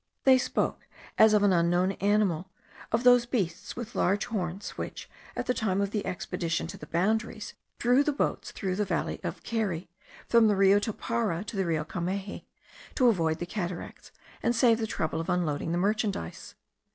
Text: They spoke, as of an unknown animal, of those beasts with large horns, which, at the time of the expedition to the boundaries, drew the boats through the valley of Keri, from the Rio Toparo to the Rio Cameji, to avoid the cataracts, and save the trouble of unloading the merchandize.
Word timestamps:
They 0.23 0.39
spoke, 0.39 0.87
as 1.19 1.35
of 1.35 1.43
an 1.43 1.53
unknown 1.53 1.91
animal, 2.01 2.49
of 2.91 3.03
those 3.03 3.27
beasts 3.27 3.75
with 3.75 3.93
large 3.93 4.25
horns, 4.25 4.71
which, 4.71 5.07
at 5.35 5.45
the 5.45 5.53
time 5.53 5.79
of 5.79 5.91
the 5.91 6.03
expedition 6.07 6.65
to 6.69 6.77
the 6.79 6.87
boundaries, 6.87 7.53
drew 7.77 8.03
the 8.03 8.11
boats 8.11 8.49
through 8.51 8.77
the 8.77 8.83
valley 8.83 9.19
of 9.23 9.43
Keri, 9.43 9.91
from 10.27 10.47
the 10.47 10.55
Rio 10.55 10.79
Toparo 10.79 11.43
to 11.45 11.55
the 11.55 11.67
Rio 11.67 11.83
Cameji, 11.85 12.47
to 12.95 13.09
avoid 13.09 13.37
the 13.37 13.45
cataracts, 13.45 14.11
and 14.41 14.55
save 14.55 14.79
the 14.79 14.87
trouble 14.87 15.21
of 15.21 15.29
unloading 15.29 15.71
the 15.71 15.77
merchandize. 15.77 16.55